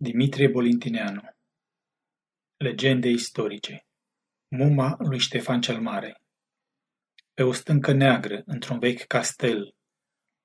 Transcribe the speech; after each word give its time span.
Dimitrie 0.00 0.48
Bolintineanu 0.48 1.22
Legende 2.56 3.08
istorice 3.08 3.86
Muma 4.48 4.96
lui 4.98 5.18
Ștefan 5.18 5.60
cel 5.60 5.80
Mare 5.80 6.22
Pe 7.34 7.42
o 7.42 7.52
stâncă 7.52 7.92
neagră, 7.92 8.42
într-un 8.46 8.78
vechi 8.78 9.06
castel, 9.06 9.74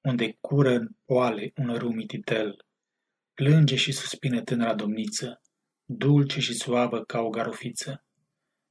unde 0.00 0.36
cură 0.40 0.74
în 0.74 0.88
poale 1.04 1.52
un 1.56 1.74
râu 1.74 1.92
mititel, 1.92 2.66
plânge 3.34 3.76
și 3.76 3.92
suspină 3.92 4.42
tânăra 4.42 4.74
domniță, 4.74 5.40
dulce 5.84 6.40
și 6.40 6.54
suavă 6.54 7.04
ca 7.04 7.20
o 7.20 7.28
garofiță, 7.28 8.04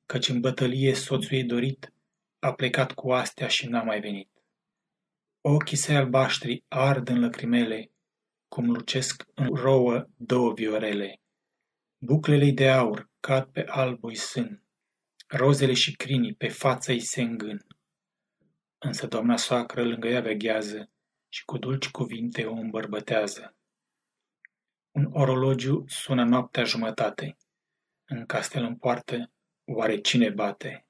căci 0.05 0.29
în 0.29 0.39
bătălie 0.39 0.93
soțul 0.93 1.37
ei 1.37 1.43
dorit 1.43 1.93
a 2.39 2.53
plecat 2.53 2.91
cu 2.91 3.11
astea 3.11 3.47
și 3.47 3.67
n-a 3.67 3.83
mai 3.83 3.99
venit. 3.99 4.29
Ochii 5.41 5.77
săi 5.77 5.95
albaștri 5.95 6.63
ard 6.67 7.07
în 7.07 7.19
lăcrimele, 7.19 7.91
cum 8.53 8.71
lucesc 8.71 9.23
în 9.33 9.55
rouă 9.55 10.07
două 10.15 10.53
viorele. 10.53 11.21
Buclele 11.97 12.51
de 12.51 12.69
aur 12.69 13.09
cad 13.19 13.51
pe 13.51 13.65
albui 13.67 14.15
sân, 14.15 14.63
rozele 15.27 15.73
și 15.73 15.95
crinii 15.95 16.33
pe 16.33 16.47
față-i 16.47 16.99
se 16.99 17.21
îngân. 17.21 17.65
Însă 18.77 19.07
doamna 19.07 19.37
soacră 19.37 19.83
lângă 19.83 20.07
ea 20.07 20.21
veghează 20.21 20.91
și 21.29 21.45
cu 21.45 21.57
dulci 21.57 21.89
cuvinte 21.89 22.45
o 22.45 22.53
îmbărbătează. 22.53 23.55
Un 24.91 25.09
orologiu 25.11 25.83
sună 25.87 26.23
noaptea 26.23 26.63
jumătate. 26.63 27.37
În 28.05 28.25
castel 28.25 28.63
în 28.63 28.75
poartă, 28.77 29.31
oare 29.63 30.01
cine 30.01 30.29
bate? 30.29 30.85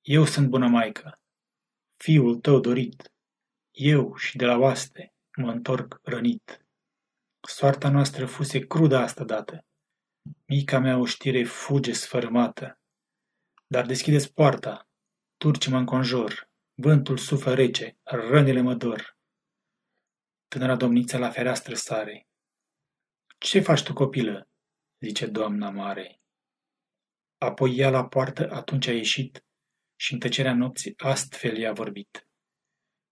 Eu 0.00 0.24
sunt 0.24 0.48
bună 0.48 0.68
maică, 0.68 1.20
fiul 1.96 2.36
tău 2.36 2.60
dorit, 2.60 3.12
eu 3.70 4.16
și 4.16 4.36
de 4.36 4.44
la 4.44 4.56
oaste, 4.56 5.12
mă 5.38 5.50
întorc 5.50 6.00
rănit. 6.02 6.66
Soarta 7.40 7.90
noastră 7.90 8.26
fuse 8.26 8.66
crudă 8.66 8.96
asta 8.96 9.24
dată. 9.24 9.64
Mica 10.46 10.78
mea 10.78 10.98
oștire 10.98 11.44
fuge 11.44 11.92
sfărâmată. 11.92 12.80
Dar 13.66 13.86
deschideți 13.86 14.32
poarta, 14.32 14.88
turci 15.36 15.68
mă 15.68 15.76
înconjur, 15.76 16.50
vântul 16.74 17.16
suflă 17.16 17.54
rece, 17.54 17.98
rănile 18.02 18.60
mă 18.60 18.74
dor. 18.74 19.18
Tânăra 20.48 20.76
domniță 20.76 21.18
la 21.18 21.30
fereastră 21.30 21.74
sare. 21.74 22.28
Ce 23.38 23.60
faci 23.60 23.82
tu, 23.82 23.92
copilă?" 23.92 24.48
zice 25.00 25.26
doamna 25.26 25.70
mare. 25.70 26.20
Apoi 27.38 27.76
ea 27.76 27.90
la 27.90 28.08
poartă 28.08 28.50
atunci 28.50 28.86
a 28.86 28.92
ieșit 28.92 29.44
și 29.96 30.12
în 30.12 30.18
tăcerea 30.18 30.54
nopții 30.54 30.94
astfel 30.96 31.56
i-a 31.56 31.72
vorbit. 31.72 32.28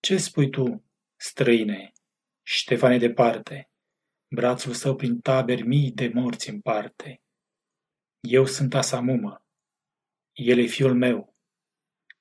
Ce 0.00 0.16
spui 0.16 0.50
tu, 0.50 0.84
străine?" 1.16 1.92
Ștefan 2.48 2.98
departe, 2.98 3.70
brațul 4.34 4.72
său 4.72 4.97
prin 4.97 5.20
taberi 5.20 5.62
mii 5.62 5.92
de 5.92 6.08
morți 6.14 6.50
împarte. 6.50 7.22
Eu 8.20 8.44
sunt 8.44 8.75
asamumă, 8.75 9.44
el 10.33 10.58
e 10.58 10.67
fiul 10.67 10.94
meu, 10.94 11.36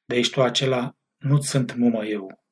de 0.06 0.16
ești 0.16 0.34
tu 0.34 0.42
acela, 0.42 0.98
nu-ți 1.18 1.50
sunt 1.50 1.76
mumă 1.76 2.06
eu. 2.06 2.44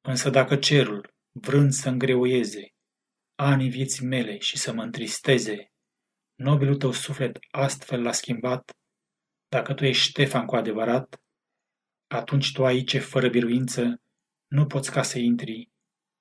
Însă 0.00 0.30
dacă 0.30 0.56
cerul, 0.56 1.14
vrând 1.30 1.72
să 1.72 1.88
îngreuieze 1.88 2.74
anii 3.34 3.70
vieții 3.70 4.06
mele 4.06 4.38
și 4.38 4.58
să 4.58 4.72
mă 4.72 4.82
întristeze, 4.82 5.72
nobilul 6.34 6.76
tău 6.76 6.92
suflet 6.92 7.38
astfel 7.50 8.02
l-a 8.02 8.12
schimbat, 8.12 8.70
dacă 9.48 9.74
tu 9.74 9.84
ești 9.84 10.08
Ștefan 10.08 10.46
cu 10.46 10.56
adevărat, 10.56 11.22
atunci 12.06 12.52
tu 12.52 12.64
aici, 12.64 12.98
fără 12.98 13.28
biruință, 13.28 14.02
nu 14.46 14.66
poți 14.66 14.90
ca 14.90 15.02
să 15.02 15.18
intri 15.18 15.76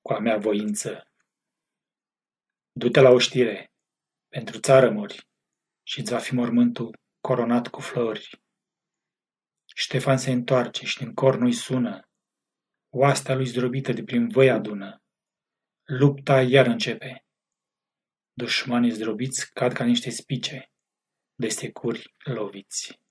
cu 0.08 0.14
a 0.14 0.20
mea 0.20 0.38
voință. 0.38 1.12
Du-te 2.72 3.00
la 3.00 3.10
oștire, 3.10 3.72
pentru 4.28 4.60
țară 4.60 4.92
mori, 4.92 5.28
și 5.84 6.00
îți 6.00 6.12
va 6.12 6.20
fi 6.20 6.34
mormântul 6.34 6.98
coronat 7.20 7.68
cu 7.68 7.80
flori. 7.80 8.42
Ștefan 9.76 10.18
se 10.18 10.32
întoarce 10.32 10.86
și 10.86 10.98
din 10.98 11.14
cornul 11.14 11.52
sună, 11.52 12.10
oastea 12.90 13.36
lui 13.36 13.46
zdrobită 13.46 13.92
de 13.92 14.04
prin 14.04 14.28
voi 14.28 14.50
adună. 14.50 15.02
Lupta 15.84 16.42
iar 16.42 16.66
începe. 16.66 17.26
Dușmanii 18.34 18.92
zdrobiți 18.92 19.54
cad 19.54 19.74
ca 19.74 19.84
niște 19.84 20.10
spice, 20.10 20.72
de 21.36 21.48
securi 21.50 22.16
loviți. 22.24 23.02